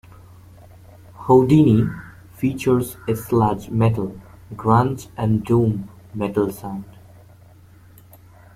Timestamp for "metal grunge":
3.69-5.09